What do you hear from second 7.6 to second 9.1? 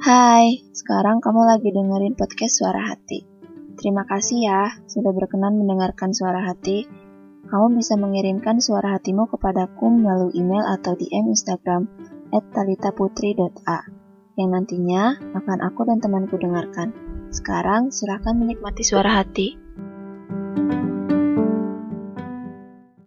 bisa mengirimkan suara